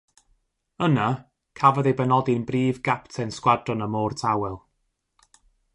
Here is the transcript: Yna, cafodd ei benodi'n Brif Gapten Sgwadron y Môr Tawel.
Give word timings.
Yna, 0.85 1.09
cafodd 1.61 1.89
ei 1.91 1.95
benodi'n 1.99 2.47
Brif 2.49 2.81
Gapten 2.89 3.35
Sgwadron 3.37 3.85
y 3.87 3.89
Môr 3.97 4.21
Tawel. 4.23 4.59